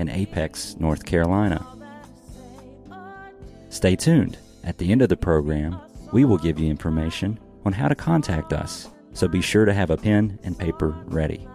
[0.00, 1.64] in Apex, North Carolina.
[3.68, 4.38] Stay tuned.
[4.64, 5.78] At the end of the program,
[6.12, 9.90] we will give you information on how to contact us, so be sure to have
[9.90, 11.46] a pen and paper ready.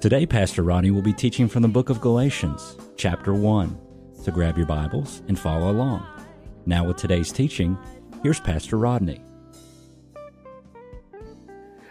[0.00, 3.78] Today, Pastor Rodney will be teaching from the book of Galatians, chapter 1.
[4.22, 6.06] So grab your Bibles and follow along.
[6.66, 7.76] Now, with today's teaching,
[8.22, 9.22] here's Pastor Rodney.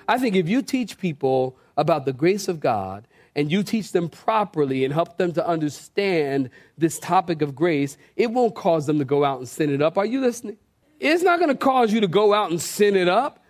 [0.07, 4.09] I think if you teach people about the grace of God and you teach them
[4.09, 9.05] properly and help them to understand this topic of grace, it won't cause them to
[9.05, 9.97] go out and sin it up.
[9.97, 10.57] Are you listening?
[10.99, 13.43] It's not going to cause you to go out and sin it up.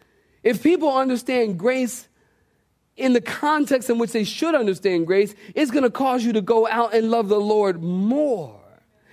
[0.43, 2.07] If people understand grace
[2.95, 6.41] in the context in which they should understand grace, it's going to cause you to
[6.41, 8.59] go out and love the Lord more.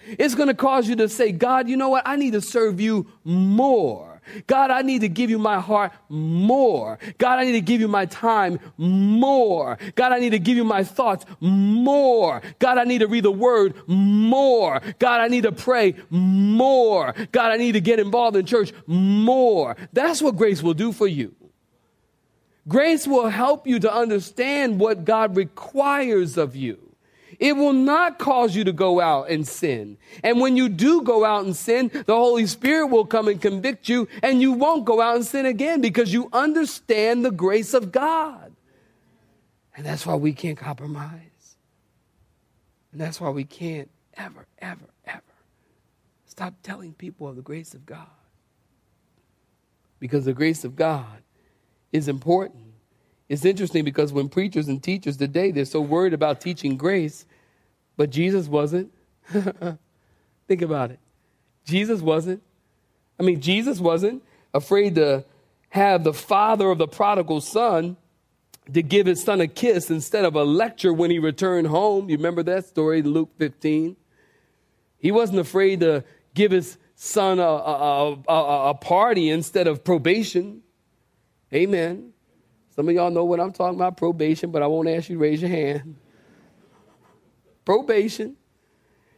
[0.07, 2.03] It's going to cause you to say, God, you know what?
[2.07, 4.18] I need to serve you more.
[4.47, 6.99] God, I need to give you my heart more.
[7.19, 9.79] God, I need to give you my time more.
[9.95, 12.43] God, I need to give you my thoughts more.
[12.59, 14.81] God, I need to read the word more.
[14.99, 17.15] God, I need to pray more.
[17.33, 19.77] God, I need to get involved in church more.
[19.93, 21.35] That's what grace will do for you.
[22.67, 26.88] Grace will help you to understand what God requires of you.
[27.39, 29.97] It will not cause you to go out and sin.
[30.25, 33.89] And when you do go out and sin, the Holy Spirit will come and convict
[33.89, 37.93] you, and you won't go out and sin again because you understand the grace of
[37.93, 38.53] God.
[39.77, 41.57] And that's why we can't compromise.
[42.93, 45.23] And that's why we can't ever, ever, ever
[46.39, 48.07] stop telling people of the grace of God.
[49.99, 51.23] Because the grace of God
[51.93, 52.68] is important.
[53.29, 57.27] It's interesting because when preachers and teachers today, they're so worried about teaching grace,
[57.97, 58.93] but Jesus wasn't.
[60.49, 60.99] Think about it.
[61.67, 62.43] Jesus wasn't.
[63.21, 64.23] I mean, Jesus wasn't
[64.55, 65.25] afraid to
[65.71, 67.97] have the father of the prodigal son
[68.73, 72.09] to give his son a kiss instead of a lecture when he returned home.
[72.09, 73.97] You remember that story in Luke 15?
[74.99, 80.63] He wasn't afraid to give his son a, a, a, a party instead of probation.
[81.53, 82.13] Amen.
[82.79, 85.21] Some of y'all know what I'm talking about probation, but I won't ask you to
[85.21, 85.97] raise your hand.
[87.65, 88.37] probation.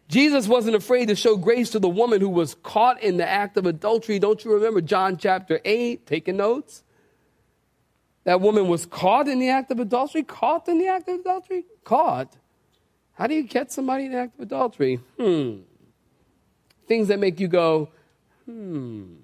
[0.08, 3.58] Jesus wasn't afraid to show grace to the woman who was caught in the act
[3.58, 4.18] of adultery.
[4.18, 6.06] Don't you remember John chapter 8?
[6.06, 6.84] Taking notes?
[8.24, 10.22] That woman was caught in the act of adultery?
[10.22, 11.66] Caught in the act of adultery?
[11.84, 12.38] Caught.
[13.12, 15.00] How do you catch somebody in the act of adultery?
[15.18, 15.56] Hmm.
[16.88, 17.90] Things that make you go,
[18.46, 19.16] hmm.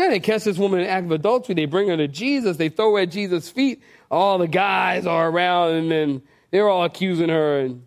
[0.00, 1.54] Yeah, they catch this woman in act of adultery.
[1.54, 2.56] They bring her to Jesus.
[2.56, 3.82] They throw her at Jesus' feet.
[4.10, 7.60] All the guys are around, and then they're all accusing her.
[7.60, 7.82] And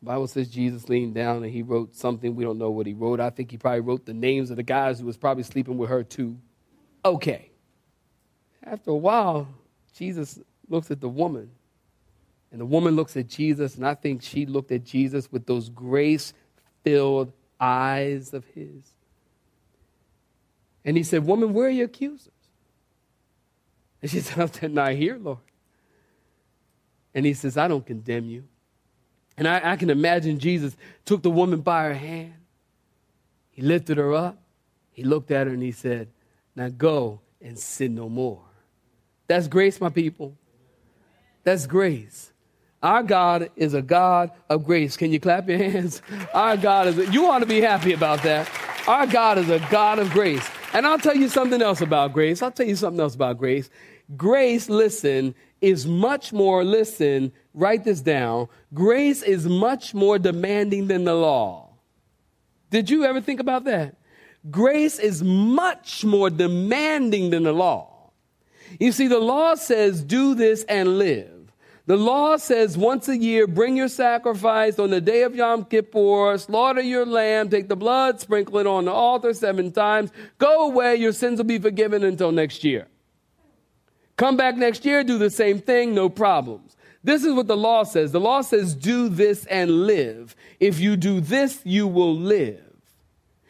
[0.00, 2.36] the Bible says Jesus leaned down and he wrote something.
[2.36, 3.18] We don't know what he wrote.
[3.18, 5.90] I think he probably wrote the names of the guys who was probably sleeping with
[5.90, 6.38] her too.
[7.04, 7.50] Okay.
[8.62, 9.48] After a while,
[9.96, 11.50] Jesus looks at the woman,
[12.52, 15.70] and the woman looks at Jesus, and I think she looked at Jesus with those
[15.70, 16.34] grace
[16.84, 18.92] filled eyes of his.
[20.86, 22.30] And he said, Woman, where are your accusers?
[24.00, 25.38] And she said, They're not here, Lord.
[27.12, 28.44] And he says, I don't condemn you.
[29.36, 32.34] And I, I, can imagine Jesus took the woman by her hand.
[33.50, 34.38] He lifted her up.
[34.92, 36.08] He looked at her and he said,
[36.54, 38.40] Now go and sin no more.
[39.26, 40.36] That's grace, my people.
[41.42, 42.32] That's grace.
[42.82, 44.96] Our God is a God of grace.
[44.96, 46.00] Can you clap your hands?
[46.32, 48.48] Our God is, a, you ought to be happy about that.
[48.86, 50.48] Our God is a God of grace.
[50.72, 52.42] And I'll tell you something else about grace.
[52.42, 53.68] I'll tell you something else about grace.
[54.16, 58.48] Grace, listen, is much more, listen, write this down.
[58.72, 61.70] Grace is much more demanding than the law.
[62.70, 63.96] Did you ever think about that?
[64.50, 68.10] Grace is much more demanding than the law.
[68.78, 71.35] You see, the law says, do this and live.
[71.86, 76.36] The law says once a year, bring your sacrifice on the day of Yom Kippur,
[76.36, 80.96] slaughter your lamb, take the blood, sprinkle it on the altar seven times, go away,
[80.96, 82.88] your sins will be forgiven until next year.
[84.16, 86.76] Come back next year, do the same thing, no problems.
[87.04, 88.10] This is what the law says.
[88.10, 90.34] The law says, do this and live.
[90.58, 92.64] If you do this, you will live.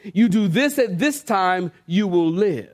[0.03, 2.69] You do this at this time, you will live.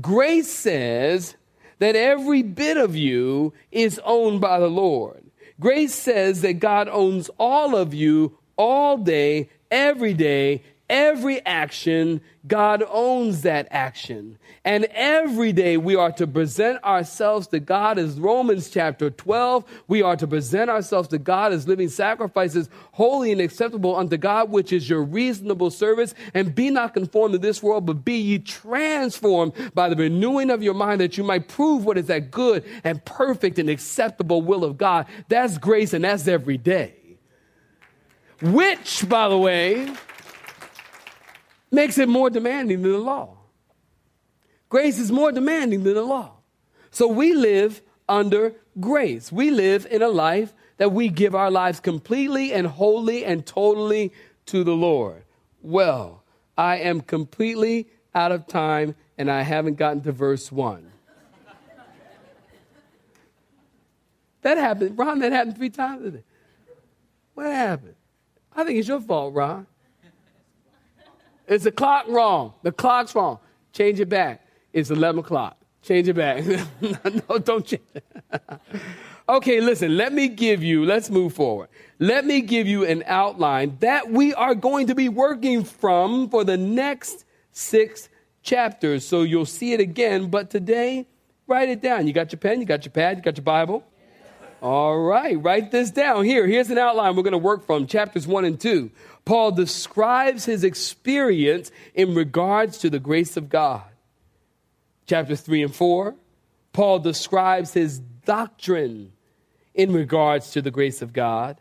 [0.00, 1.36] Grace says,
[1.78, 5.24] that every bit of you is owned by the Lord.
[5.58, 12.20] Grace says that God owns all of you all day, every day, every action.
[12.46, 14.38] God owns that action.
[14.64, 19.64] And every day we are to present ourselves to God as Romans chapter 12.
[19.88, 24.50] We are to present ourselves to God as living sacrifices, holy and acceptable unto God,
[24.50, 26.14] which is your reasonable service.
[26.34, 30.62] And be not conformed to this world, but be ye transformed by the renewing of
[30.62, 34.64] your mind that you might prove what is that good and perfect and acceptable will
[34.64, 35.06] of God.
[35.28, 36.94] That's grace and that's every day.
[38.42, 39.94] Which, by the way,
[41.70, 43.36] makes it more demanding than the law.
[44.68, 46.32] Grace is more demanding than the law.
[46.90, 49.30] So we live under grace.
[49.30, 54.12] We live in a life that we give our lives completely and wholly and totally
[54.46, 55.24] to the Lord.
[55.62, 56.22] Well,
[56.56, 60.92] I am completely out of time and I haven't gotten to verse 1.
[64.42, 64.98] that happened.
[64.98, 66.24] Ron, that happened three times today.
[67.34, 67.96] What happened?
[68.54, 69.66] I think it's your fault, Ron.
[71.46, 72.54] Is the clock wrong?
[72.62, 73.38] The clock's wrong.
[73.72, 74.46] Change it back.
[74.72, 75.56] It's 11 o'clock.
[75.82, 76.44] Change it back.
[77.28, 77.82] no, don't change
[79.28, 81.68] okay, listen, let me give you, let's move forward.
[81.98, 86.42] Let me give you an outline that we are going to be working from for
[86.42, 88.08] the next six
[88.42, 89.06] chapters.
[89.06, 91.06] So you'll see it again, but today,
[91.46, 92.06] write it down.
[92.06, 93.84] You got your pen, you got your pad, you got your Bible.
[94.62, 96.24] All right, write this down.
[96.24, 98.90] Here, here's an outline we're going to work from chapters 1 and 2.
[99.26, 103.82] Paul describes his experience in regards to the grace of God.
[105.06, 106.14] Chapters 3 and 4,
[106.72, 109.12] Paul describes his doctrine
[109.74, 111.60] in regards to the grace of God.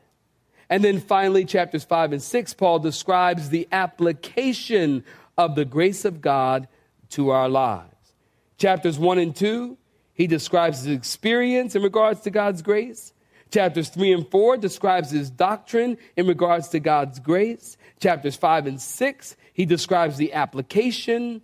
[0.69, 5.03] And then finally, chapters 5 and 6, Paul describes the application
[5.37, 6.67] of the grace of God
[7.09, 8.13] to our lives.
[8.57, 9.77] Chapters 1 and 2,
[10.13, 13.11] he describes his experience in regards to God's grace.
[13.55, 17.77] Chapters 3 and 4 describes his doctrine in regards to God's grace.
[18.01, 21.41] Chapters 5 and 6, he describes the application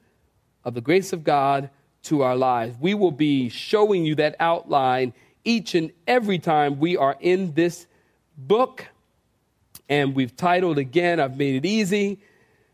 [0.66, 1.69] of the grace of God
[2.04, 2.75] to our lives.
[2.81, 5.13] We will be showing you that outline
[5.46, 7.88] each and every time we are in this
[8.38, 8.88] book.
[9.88, 12.19] And we've titled again, I've made it easy,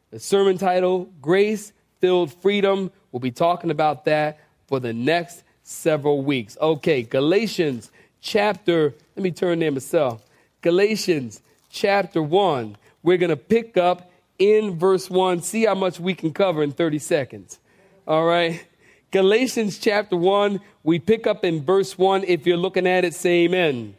[0.10, 2.92] the sermon title, Grace Filled Freedom.
[3.12, 6.58] We'll be talking about that for the next several weeks.
[6.60, 7.92] Okay, Galatians
[8.28, 10.22] chapter, let me turn there myself.
[10.62, 11.42] Galatians
[11.72, 12.78] chapter 1.
[13.02, 16.72] We're going to pick up in verse 1, see how much we can cover in
[16.72, 17.60] 30 seconds.
[18.08, 18.66] All right.
[19.10, 22.26] Galatians chapter 1, we pick up in verse 1.
[22.26, 23.70] If you're looking at it, say amen.
[23.70, 23.96] amen.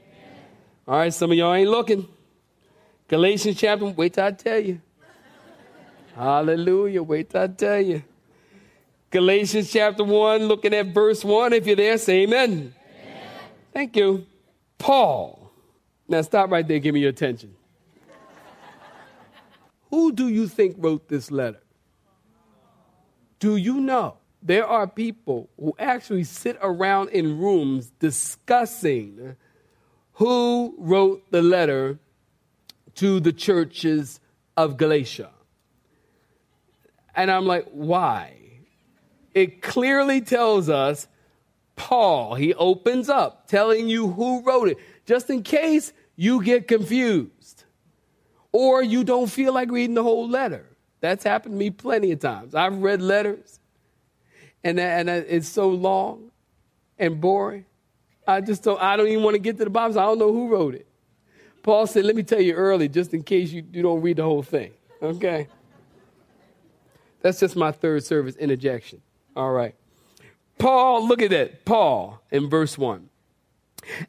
[0.86, 2.06] All right, some of y'all ain't looking.
[3.08, 4.80] Galatians chapter, wait till I tell you.
[6.14, 8.02] Hallelujah, wait till I tell you.
[9.10, 11.54] Galatians chapter 1, looking at verse 1.
[11.54, 12.74] If you're there, say amen.
[13.78, 14.26] Thank you.
[14.76, 15.52] Paul.
[16.08, 17.54] Now stop right there, give me your attention.
[19.90, 21.60] Who do you think wrote this letter?
[23.38, 29.36] Do you know there are people who actually sit around in rooms discussing
[30.14, 32.00] who wrote the letter
[32.96, 34.18] to the churches
[34.56, 35.30] of Galatia?
[37.14, 38.38] And I'm like, why?
[39.34, 41.06] it clearly tells us
[41.88, 44.76] Paul, he opens up telling you who wrote it,
[45.06, 47.64] just in case you get confused
[48.52, 50.66] or you don't feel like reading the whole letter.
[51.00, 52.54] That's happened to me plenty of times.
[52.54, 53.58] I've read letters
[54.62, 56.30] and, and it's so long
[56.98, 57.64] and boring.
[58.26, 59.94] I just don't, I don't even want to get to the bottom.
[59.94, 60.86] So I don't know who wrote it.
[61.62, 64.24] Paul said, let me tell you early, just in case you, you don't read the
[64.24, 64.72] whole thing.
[65.00, 65.48] Okay?
[67.22, 69.00] That's just my third service interjection.
[69.34, 69.74] All right.
[70.58, 71.64] Paul, look at that.
[71.64, 73.08] Paul in verse 1.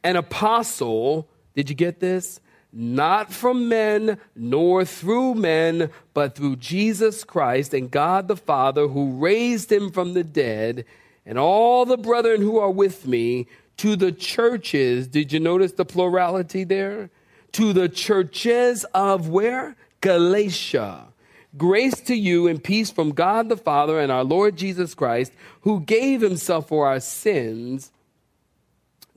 [0.03, 2.39] An apostle, did you get this?
[2.71, 9.13] Not from men, nor through men, but through Jesus Christ and God the Father, who
[9.13, 10.85] raised him from the dead,
[11.25, 15.07] and all the brethren who are with me, to the churches.
[15.07, 17.09] Did you notice the plurality there?
[17.53, 19.75] To the churches of where?
[20.01, 21.08] Galatia.
[21.57, 25.81] Grace to you and peace from God the Father and our Lord Jesus Christ, who
[25.81, 27.91] gave himself for our sins,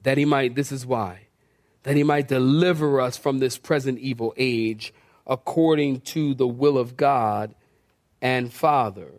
[0.02, 1.26] that he might, this is why,
[1.82, 4.94] that he might deliver us from this present evil age,
[5.26, 7.54] according to the will of God
[8.22, 9.12] and Father,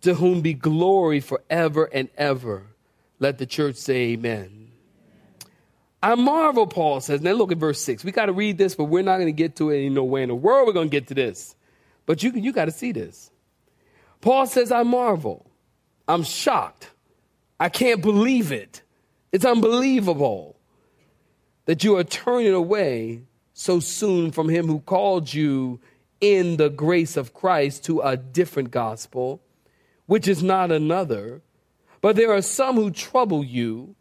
[0.00, 2.64] to whom be glory forever and ever.
[3.20, 4.72] Let the church say amen.
[6.02, 7.20] I marvel, Paul says.
[7.20, 8.04] Now look at verse 6.
[8.04, 10.04] We got to read this, but we're not going to get to it in no
[10.04, 11.54] way in the world we're going to get to this.
[12.10, 13.30] But you, you got to see this.
[14.20, 15.48] Paul says, I marvel.
[16.08, 16.90] I'm shocked.
[17.60, 18.82] I can't believe it.
[19.30, 20.56] It's unbelievable
[21.66, 25.78] that you are turning away so soon from him who called you
[26.20, 29.40] in the grace of Christ to a different gospel,
[30.06, 31.42] which is not another.
[32.00, 33.94] But there are some who trouble you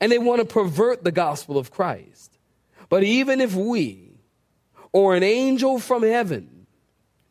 [0.00, 2.38] and they want to pervert the gospel of Christ.
[2.88, 4.14] But even if we
[4.90, 6.51] or an angel from heaven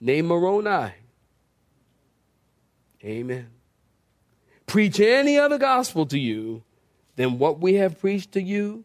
[0.02, 0.92] named Moroni,
[3.04, 3.48] amen,
[4.66, 6.64] preach any other gospel to you
[7.16, 8.84] than what we have preached to you,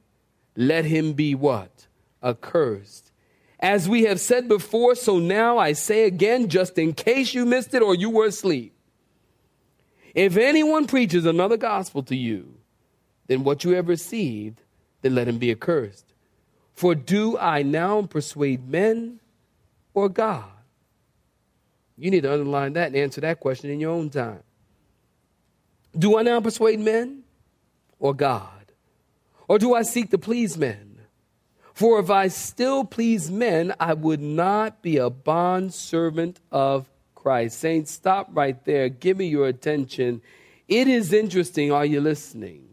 [0.57, 1.87] let him be what?
[2.23, 3.11] Accursed.
[3.59, 7.73] As we have said before, so now I say again, just in case you missed
[7.73, 8.75] it or you were asleep.
[10.15, 12.55] If anyone preaches another gospel to you
[13.27, 14.63] than what you have received,
[15.03, 16.15] then let him be accursed.
[16.75, 19.21] For do I now persuade men
[19.95, 20.56] or God?
[21.99, 24.43] You need to underline that and answer that question in your own time.
[25.99, 27.23] Do I now persuade men
[27.99, 28.51] or God?
[29.49, 31.01] Or do I seek to please men?
[31.73, 37.59] For if I still please men, I would not be a bond servant of Christ.
[37.59, 38.89] Saints, stop right there.
[38.89, 40.23] Give me your attention.
[40.69, 41.71] It is interesting.
[41.73, 42.67] Are you listening?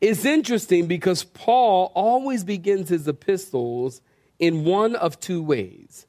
[0.00, 4.00] It's interesting because Paul always begins his epistles
[4.38, 6.06] in one of two ways.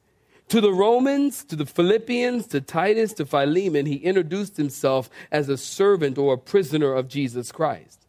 [0.50, 5.56] To the Romans, to the Philippians, to Titus, to Philemon, he introduced himself as a
[5.56, 8.06] servant or a prisoner of Jesus Christ.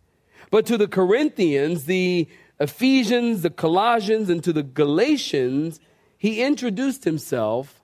[0.49, 2.27] But to the Corinthians, the
[2.59, 5.79] Ephesians, the Colossians, and to the Galatians,
[6.17, 7.83] he introduced himself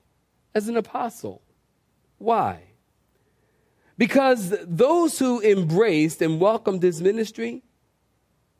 [0.56, 1.40] as an apostle.
[2.18, 2.62] Why?
[3.96, 7.62] Because those who embraced and welcomed his ministry,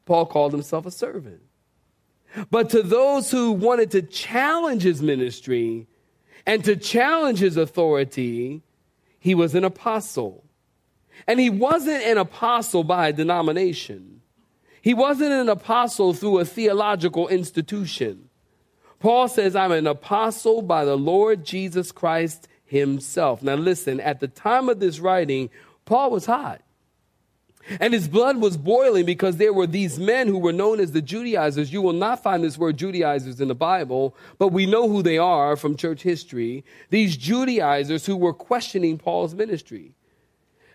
[0.06, 1.42] Paul called himself a servant.
[2.50, 5.86] But to those who wanted to challenge his ministry
[6.46, 8.62] and to challenge his authority,
[9.18, 10.44] he was an apostle.
[11.26, 14.20] And he wasn't an apostle by denomination.
[14.80, 18.28] He wasn't an apostle through a theological institution.
[19.00, 23.42] Paul says, I'm an apostle by the Lord Jesus Christ himself.
[23.42, 25.50] Now, listen, at the time of this writing,
[25.84, 26.62] Paul was hot.
[27.80, 31.02] And his blood was boiling because there were these men who were known as the
[31.02, 31.72] Judaizers.
[31.72, 35.18] You will not find this word Judaizers in the Bible, but we know who they
[35.18, 36.64] are from church history.
[36.90, 39.94] These Judaizers who were questioning Paul's ministry.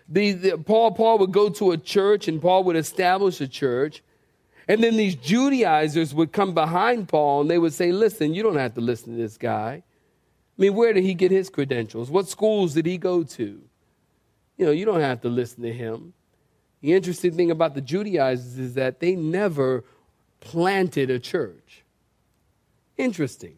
[0.07, 4.03] The, the, Paul, Paul would go to a church and Paul would establish a church.
[4.67, 8.57] And then these Judaizers would come behind Paul and they would say, Listen, you don't
[8.57, 9.83] have to listen to this guy.
[10.57, 12.12] I mean, where did he get his credentials?
[12.12, 13.62] What schools did he go to?
[14.57, 16.13] You know, you don't have to listen to him.
[16.83, 19.85] The interesting thing about the Judaizers is that they never
[20.41, 21.81] planted a church.
[22.97, 23.55] Interesting.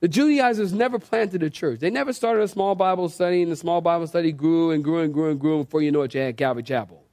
[0.00, 1.78] The Judaizers never planted a church.
[1.78, 4.98] They never started a small Bible study, and the small Bible study grew and grew
[4.98, 5.62] and grew and grew.
[5.62, 7.04] Before you know it, you had Calvary Chapel.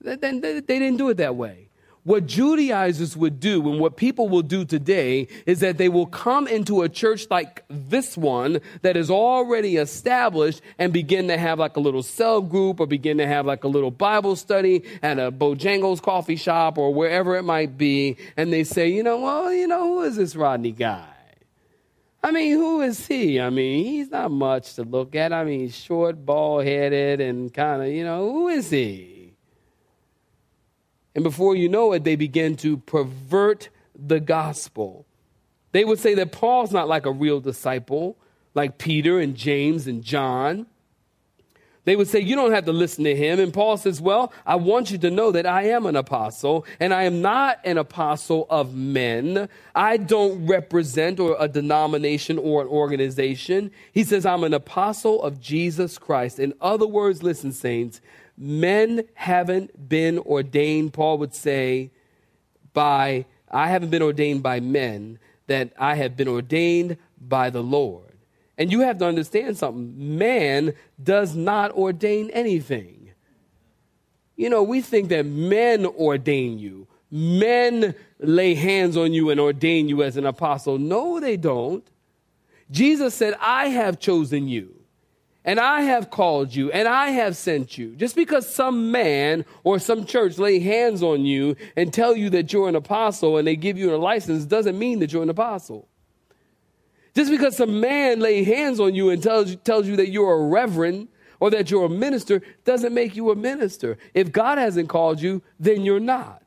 [0.00, 1.69] They, they, they didn't do it that way.
[2.04, 6.48] What Judaizers would do and what people will do today is that they will come
[6.48, 11.76] into a church like this one that is already established and begin to have like
[11.76, 15.30] a little cell group or begin to have like a little Bible study at a
[15.30, 18.16] Bojangles coffee shop or wherever it might be.
[18.34, 21.06] And they say, you know, well, you know, who is this Rodney guy?
[22.22, 23.40] I mean, who is he?
[23.40, 25.32] I mean, he's not much to look at.
[25.32, 29.09] I mean, short, bald headed, and kind of, you know, who is he?
[31.14, 35.06] And before you know it, they begin to pervert the gospel.
[35.72, 38.16] They would say that Paul's not like a real disciple,
[38.54, 40.66] like Peter and James and John.
[41.84, 43.40] They would say, You don't have to listen to him.
[43.40, 46.92] And Paul says, Well, I want you to know that I am an apostle, and
[46.92, 49.48] I am not an apostle of men.
[49.74, 53.70] I don't represent or a denomination or an organization.
[53.92, 56.38] He says, I'm an apostle of Jesus Christ.
[56.38, 58.00] In other words, listen, saints,
[58.40, 61.90] men haven't been ordained, Paul would say,
[62.72, 68.14] by, I haven't been ordained by men, that I have been ordained by the Lord.
[68.56, 73.10] And you have to understand something man does not ordain anything.
[74.36, 79.88] You know, we think that men ordain you, men lay hands on you and ordain
[79.88, 80.78] you as an apostle.
[80.78, 81.86] No, they don't.
[82.70, 84.79] Jesus said, I have chosen you
[85.44, 87.94] and I have called you and I have sent you.
[87.96, 92.52] Just because some man or some church lay hands on you and tell you that
[92.52, 95.88] you're an apostle and they give you a license doesn't mean that you're an apostle.
[97.14, 100.48] Just because some man lay hands on you and tells tells you that you're a
[100.48, 101.08] reverend
[101.40, 103.96] or that you're a minister doesn't make you a minister.
[104.14, 106.42] If God hasn't called you, then you're not.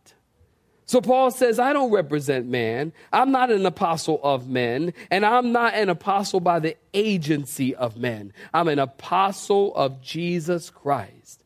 [0.94, 2.94] So Paul says, I don't represent man.
[3.12, 7.98] I'm not an apostle of men, and I'm not an apostle by the agency of
[7.98, 8.32] men.
[8.54, 11.44] I'm an apostle of Jesus Christ.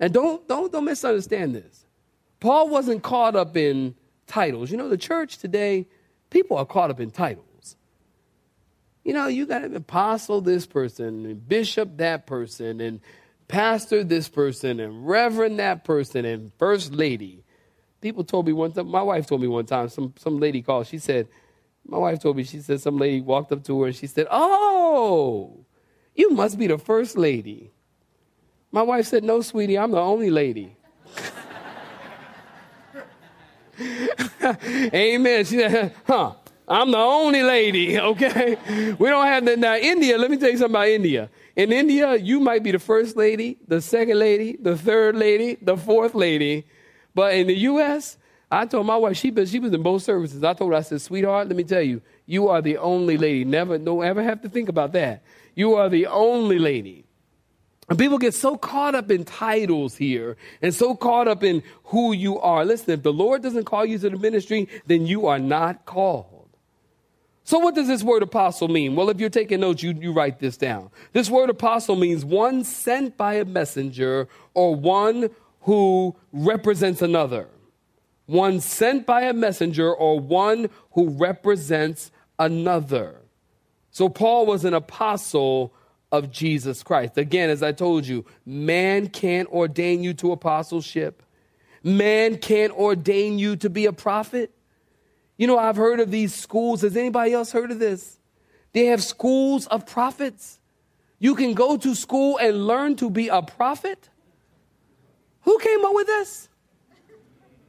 [0.00, 1.84] And don't, don't, don't misunderstand this.
[2.40, 3.94] Paul wasn't caught up in
[4.26, 4.70] titles.
[4.70, 5.86] You know, the church today,
[6.30, 7.76] people are caught up in titles.
[9.04, 13.00] You know, you got an apostle this person, and bishop that person, and
[13.48, 17.44] pastor this person, and reverend that person, and first lady.
[18.02, 20.88] People told me one time, my wife told me one time, some, some lady called,
[20.88, 21.28] she said,
[21.86, 24.26] my wife told me, she said, some lady walked up to her and she said,
[24.30, 25.64] Oh,
[26.14, 27.70] you must be the first lady.
[28.72, 30.76] My wife said, No, sweetie, I'm the only lady.
[34.94, 35.44] Amen.
[35.44, 36.34] She said, Huh,
[36.66, 38.56] I'm the only lady, okay?
[38.98, 39.58] We don't have that.
[39.58, 41.30] Now, India, let me tell you something about India.
[41.54, 45.76] In India, you might be the first lady, the second lady, the third lady, the
[45.76, 46.64] fourth lady.
[47.14, 48.16] But in the U.S.,
[48.50, 50.44] I told my wife, she, she was in both services.
[50.44, 53.44] I told her, I said, sweetheart, let me tell you, you are the only lady.
[53.44, 55.22] Never, don't ever have to think about that.
[55.54, 57.06] You are the only lady.
[57.88, 62.12] And people get so caught up in titles here and so caught up in who
[62.12, 62.64] you are.
[62.64, 66.42] Listen, if the Lord doesn't call you to the ministry, then you are not called.
[67.44, 68.94] So, what does this word apostle mean?
[68.94, 70.90] Well, if you're taking notes, you, you write this down.
[71.12, 75.28] This word apostle means one sent by a messenger or one
[75.62, 77.48] who represents another
[78.26, 83.20] one sent by a messenger or one who represents another.
[83.90, 85.74] So Paul was an apostle
[86.10, 87.18] of Jesus Christ.
[87.18, 91.22] Again, as I told you, man can't ordain you to apostleship.
[91.82, 94.50] Man can't ordain you to be a prophet.
[95.36, 96.82] You know, I've heard of these schools.
[96.82, 98.18] Has anybody else heard of this?
[98.72, 100.58] They have schools of prophets.
[101.18, 104.08] You can go to school and learn to be a prophet.
[105.42, 106.48] Who came up with this?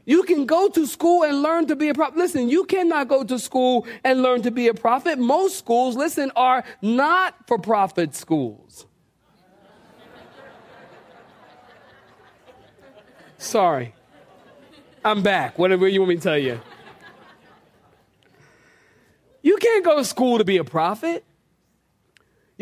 [0.06, 2.18] You can go to school and learn to be a prophet.
[2.18, 5.18] Listen, you cannot go to school and learn to be a prophet.
[5.18, 8.86] Most schools, listen, are not for profit schools.
[13.38, 13.94] Sorry.
[15.06, 15.58] I'm back.
[15.58, 16.60] Whatever you want me to tell you.
[19.42, 21.26] You can't go to school to be a prophet.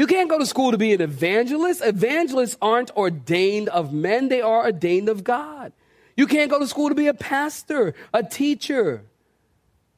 [0.01, 1.83] You can't go to school to be an evangelist.
[1.85, 5.73] Evangelists aren't ordained of men, they are ordained of God.
[6.17, 9.03] You can't go to school to be a pastor, a teacher.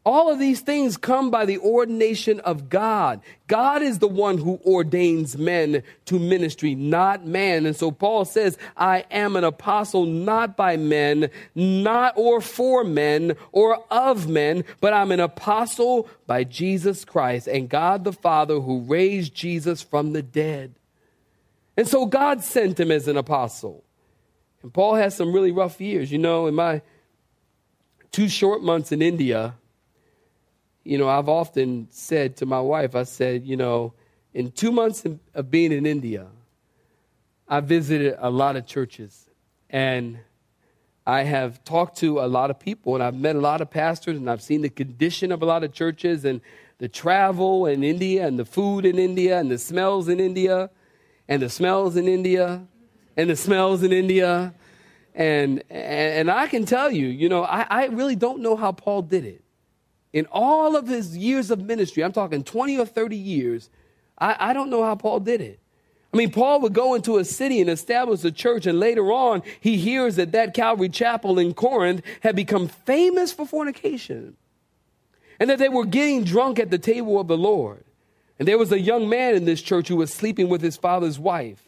[0.06, 3.22] All of these things come by the ordination of God.
[3.48, 7.66] God is the one who ordains men to ministry, not man.
[7.66, 13.38] And so Paul says, I am an apostle not by men, not or for men
[13.54, 18.82] or of men, but I'm an apostle by Jesus Christ and God the Father who
[18.82, 20.76] raised Jesus from the dead.
[21.78, 23.86] And so God sent him as an apostle.
[24.64, 26.12] And Paul has some really rough years.
[26.12, 26.82] You know, in my
[28.12, 29.56] two short months in India,
[30.84, 33.94] you know, I've often said to my wife, I said, you know,
[34.34, 36.28] in two months of being in India,
[37.48, 39.30] I visited a lot of churches
[39.70, 40.20] and
[41.06, 44.18] I have talked to a lot of people and I've met a lot of pastors
[44.18, 46.42] and I've seen the condition of a lot of churches and
[46.80, 50.70] the travel in India and the food in India and the smells in India
[51.28, 52.66] and the smells in India
[53.16, 54.54] and the smells in India.
[55.14, 59.04] And, and I can tell you, you know, I, I really don't know how Paul
[59.04, 59.43] did it.
[60.14, 63.70] In all of his years of ministry, I'm talking 20 or 30 years,
[64.18, 65.60] I, I don't know how Paul did it.
[66.14, 69.42] I mean, Paul would go into a city and establish a church, and later on,
[69.60, 74.38] he hears that that Calvary Chapel in Corinth had become famous for fornication
[75.40, 77.84] and that they were getting drunk at the table of the Lord.
[78.38, 81.18] And there was a young man in this church who was sleeping with his father's
[81.18, 81.68] wife.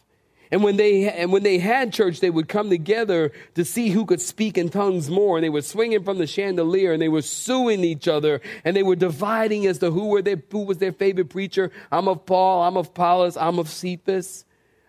[0.50, 4.04] And when they and when they had church, they would come together to see who
[4.04, 5.36] could speak in tongues more.
[5.36, 8.82] And they were swinging from the chandelier, and they were suing each other, and they
[8.82, 11.72] were dividing as to who were their who was their favorite preacher.
[11.90, 12.62] I'm of Paul.
[12.62, 13.36] I'm of Apollos.
[13.36, 14.44] I'm of Cephas.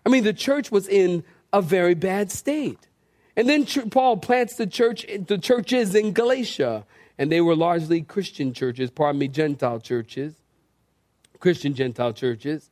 [0.05, 2.87] I mean, the church was in a very bad state.
[3.35, 6.85] And then Paul plants the church, the churches in Galatia,
[7.17, 8.89] and they were largely Christian churches.
[8.89, 10.33] Pardon me, Gentile churches,
[11.39, 12.71] Christian Gentile churches.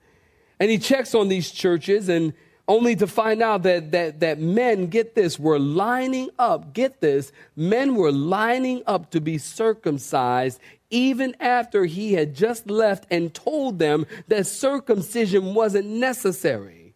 [0.59, 2.33] And he checks on these churches and
[2.67, 7.31] only to find out that, that, that men, get this, were lining up, get this,
[7.55, 13.79] men were lining up to be circumcised even after he had just left and told
[13.79, 16.93] them that circumcision wasn't necessary.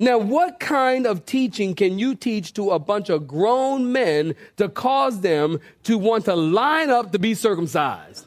[0.00, 4.68] Now, what kind of teaching can you teach to a bunch of grown men to
[4.68, 8.26] cause them to want to line up to be circumcised?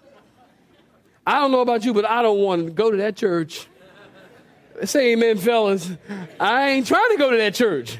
[1.27, 3.67] I don't know about you, but I don't want to go to that church.
[4.83, 5.91] Say amen, fellas.
[6.39, 7.99] I ain't trying to go to that church.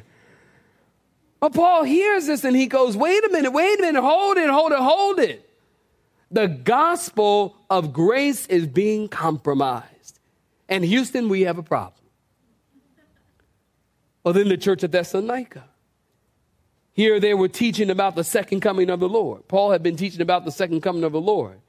[1.40, 4.50] But Paul hears this and he goes, wait a minute, wait a minute, hold it,
[4.50, 5.50] hold it, hold it.
[6.32, 10.20] The gospel of grace is being compromised.
[10.68, 11.94] And Houston, we have a problem.
[14.24, 15.64] Well, then the church of Thessalonica.
[16.94, 19.48] Here they were teaching about the second coming of the Lord.
[19.48, 21.60] Paul had been teaching about the second coming of the Lord.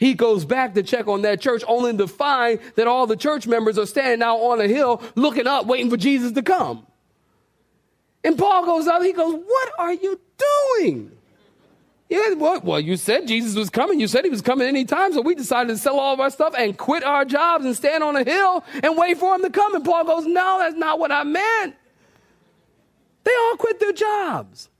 [0.00, 3.46] He goes back to check on that church only to find that all the church
[3.46, 6.86] members are standing out on a hill looking up, waiting for Jesus to come.
[8.24, 10.18] And Paul goes out, he goes, What are you
[10.78, 11.12] doing?
[12.08, 14.00] Yeah, well, well, you said Jesus was coming.
[14.00, 15.12] You said he was coming anytime.
[15.12, 18.02] So we decided to sell all of our stuff and quit our jobs and stand
[18.02, 19.74] on a hill and wait for him to come.
[19.74, 21.76] And Paul goes, No, that's not what I meant.
[23.24, 24.70] They all quit their jobs.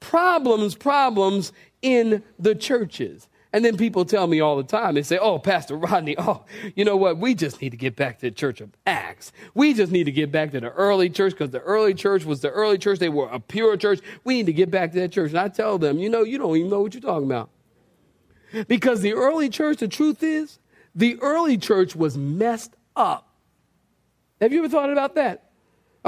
[0.00, 3.28] Problems, problems in the churches.
[3.56, 6.84] And then people tell me all the time, they say, Oh, Pastor Rodney, oh, you
[6.84, 7.16] know what?
[7.16, 9.32] We just need to get back to the church of Acts.
[9.54, 12.42] We just need to get back to the early church because the early church was
[12.42, 12.98] the early church.
[12.98, 14.00] They were a pure church.
[14.24, 15.30] We need to get back to that church.
[15.30, 17.48] And I tell them, You know, you don't even know what you're talking about.
[18.68, 20.58] Because the early church, the truth is,
[20.94, 23.26] the early church was messed up.
[24.38, 25.45] Have you ever thought about that?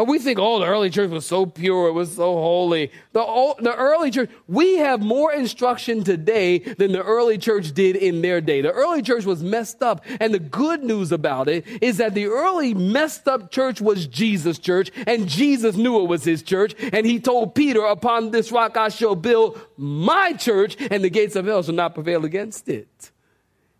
[0.06, 2.92] We think, oh, the early church was so pure, it was so holy.
[3.12, 8.22] The, the early church, we have more instruction today than the early church did in
[8.22, 8.60] their day.
[8.60, 10.04] The early church was messed up.
[10.20, 14.60] And the good news about it is that the early messed up church was Jesus'
[14.60, 16.76] church, and Jesus knew it was his church.
[16.92, 21.34] And he told Peter, upon this rock I shall build my church, and the gates
[21.34, 23.10] of hell shall not prevail against it.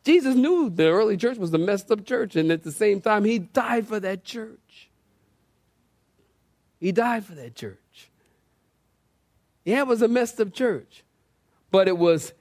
[0.04, 3.24] Jesus knew the early church was the messed up church, and at the same time,
[3.24, 4.59] he died for that church.
[6.78, 8.10] He died for that church.
[9.64, 11.04] Yeah, it was a messed up church,
[11.70, 12.32] but it was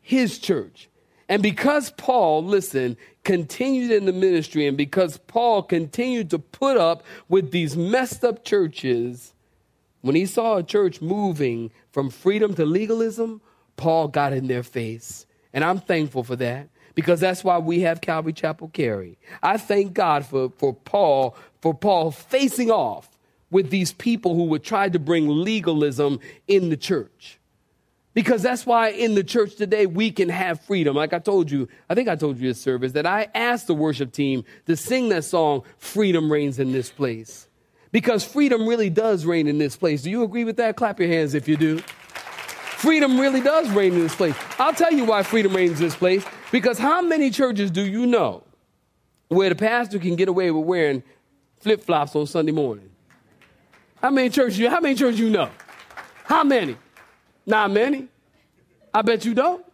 [0.00, 0.88] his church.
[1.28, 7.02] And because Paul, listen, continued in the ministry, and because Paul continued to put up
[7.28, 9.34] with these messed up churches,
[10.02, 13.40] when he saw a church moving from freedom to legalism,
[13.76, 15.26] Paul got in their face.
[15.52, 19.18] And I'm thankful for that because that's why we have Calvary Chapel Cary.
[19.42, 23.15] I thank God for, for Paul, for Paul facing off
[23.50, 27.38] with these people who would try to bring legalism in the church.
[28.16, 30.96] Because that's why in the church today we can have freedom.
[30.96, 33.74] Like I told you, I think I told you this service that I asked the
[33.74, 37.46] worship team to sing that song, Freedom Reigns in This Place.
[37.92, 40.02] Because freedom really does reign in this place.
[40.02, 40.76] Do you agree with that?
[40.76, 41.78] Clap your hands if you do.
[41.78, 44.34] Freedom really does reign in this place.
[44.58, 46.24] I'll tell you why freedom reigns in this place.
[46.50, 48.44] Because how many churches do you know
[49.28, 51.02] where the pastor can get away with wearing
[51.60, 52.90] flip flops on Sunday morning?
[54.02, 55.50] How many churches you, how many churches you know?
[56.24, 56.76] How many?
[57.44, 58.08] Not many.
[58.92, 59.64] I bet you don't.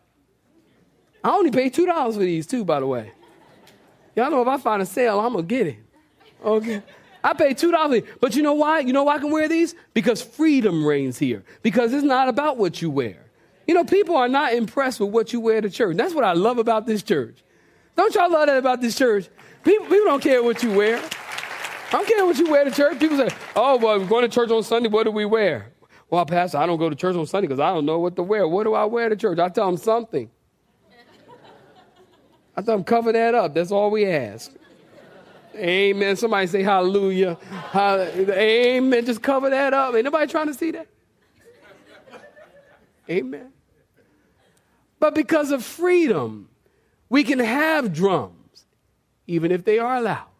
[1.25, 3.13] I only paid two dollars for these too, by the way.
[4.17, 5.77] Y'all know if I find a sale, I'm gonna get it.
[6.45, 6.83] Okay.
[7.25, 8.03] I paid two dollars.
[8.21, 8.81] But you know why?
[8.81, 9.75] You know why I can wear these?
[9.95, 11.45] Because freedom reigns here.
[11.63, 13.25] Because it's not about what you wear.
[13.67, 15.97] You know, people are not impressed with what you wear to church.
[15.97, 17.37] That's what I love about this church.
[17.97, 19.29] Don't y'all love that about this church?
[19.63, 21.01] People, people don't care what you wear.
[21.93, 22.99] I don't care what you wear to church.
[22.99, 24.89] People say, oh, well, we're going to church on Sunday.
[24.89, 25.67] What do we wear?
[26.09, 28.23] Well, Pastor, I don't go to church on Sunday because I don't know what to
[28.23, 28.49] wear.
[28.49, 29.39] What do I wear to church?
[29.39, 30.31] I tell them something.
[32.57, 33.55] I tell them, cover that up.
[33.55, 34.53] That's all we ask.
[35.55, 36.17] Amen.
[36.17, 37.37] Somebody say hallelujah.
[37.71, 38.33] hallelujah.
[38.33, 39.05] Amen.
[39.05, 39.95] Just cover that up.
[39.95, 40.87] Ain't nobody trying to see that?
[43.11, 43.53] Amen.
[44.99, 46.49] But because of freedom,
[47.11, 48.65] we can have drums,
[49.27, 50.32] even if they are loud.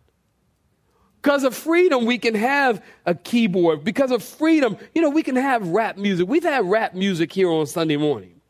[1.23, 3.85] Because of freedom, we can have a keyboard.
[3.85, 6.27] Because of freedom, you know, we can have rap music.
[6.29, 8.41] We've had rap music here on Sunday morning.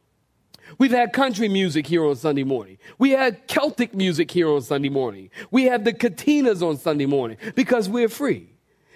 [0.79, 2.79] We've had country music here on Sunday morning.
[2.99, 5.29] We had Celtic music here on Sunday morning.
[5.51, 8.49] We have the Katinas on Sunday morning because we're free.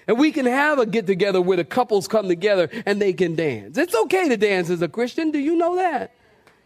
[0.08, 3.34] And we can have a get together where the couples come together and they can
[3.34, 3.76] dance.
[3.76, 5.32] It's okay to dance as a Christian.
[5.32, 6.14] Do you know that?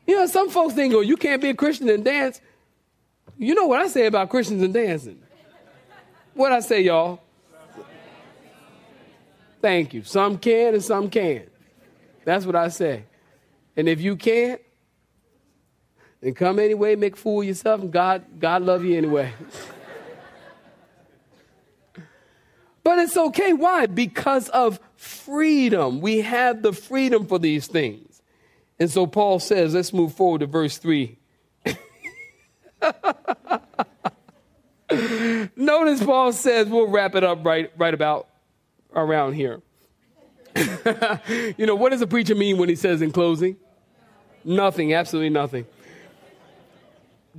[0.07, 2.41] You know, some folks think, oh, you can't be a Christian and dance.
[3.37, 5.21] You know what I say about Christians and dancing.
[6.41, 7.21] What I say, y'all?
[9.61, 10.05] Thank you.
[10.05, 11.47] Some can and some can't.
[12.25, 13.05] That's what I say.
[13.77, 14.59] And if you can't,
[16.23, 19.35] then come anyway, make a fool of yourself, and God, God love you anyway.
[22.83, 23.53] but it's okay.
[23.53, 23.85] Why?
[23.85, 26.01] Because of freedom.
[26.01, 28.23] We have the freedom for these things.
[28.79, 31.19] And so Paul says, let's move forward to verse 3.
[35.57, 38.29] Notice Paul says, we'll wrap it up right, right about
[38.95, 39.61] around here.
[40.57, 43.57] you know, what does a preacher mean when he says in closing?
[44.45, 45.67] Nothing, absolutely nothing.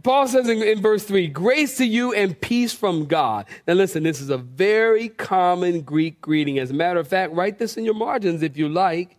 [0.04, 3.46] Paul says in, in, verse 3 grace to you and peace from God.
[3.68, 6.60] Now, listen, this is a very common Greek greeting.
[6.60, 9.18] As a matter of fact, write this in your margins if you like.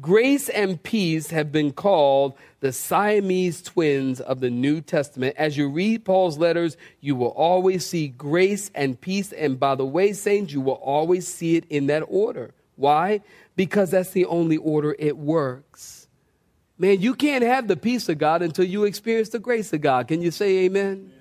[0.00, 5.34] Grace and peace have been called the Siamese twins of the New Testament.
[5.36, 9.32] As you read Paul's letters, you will always see grace and peace.
[9.32, 13.20] And by the way, saints, you will always see it in that order Why?
[13.56, 16.08] Because that's the only order it works.
[16.76, 20.08] Man, you can't have the peace of God until you experience the grace of God.
[20.08, 21.12] Can you say amen?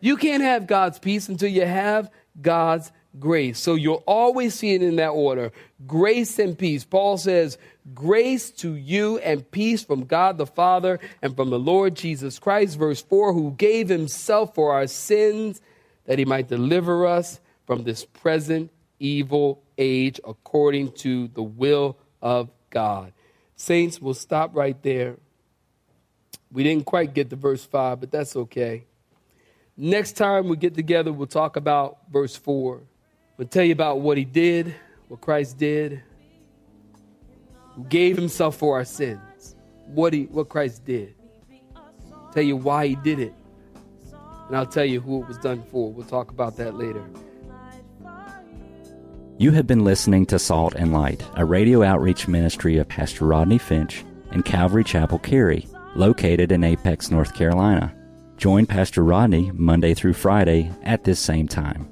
[0.00, 2.10] You can't have God's peace until you have
[2.40, 3.58] God's grace.
[3.58, 5.52] So you'll always see it in that order
[5.86, 6.84] grace and peace.
[6.84, 7.58] Paul says,
[7.94, 12.78] Grace to you and peace from God the Father and from the Lord Jesus Christ.
[12.78, 15.60] Verse 4 Who gave himself for our sins
[16.06, 22.50] that he might deliver us from this present evil age according to the will of
[22.70, 23.12] God.
[23.56, 25.16] Saints, we'll stop right there.
[26.52, 28.84] We didn't quite get to verse 5, but that's okay.
[29.76, 32.80] Next time we get together, we'll talk about verse 4.
[33.36, 34.74] We'll tell you about what he did,
[35.08, 36.02] what Christ did,
[37.88, 39.56] gave himself for our sins,
[39.86, 41.14] what, he, what Christ did.
[42.32, 43.34] Tell you why he did it.
[44.48, 45.92] And I'll tell you who it was done for.
[45.92, 47.04] We'll talk about that later.
[49.38, 53.58] You have been listening to Salt and Light, a radio outreach ministry of Pastor Rodney
[53.58, 57.94] Finch and Calvary Chapel Cary, located in Apex, North Carolina.
[58.36, 61.91] Join Pastor Rodney Monday through Friday at this same time.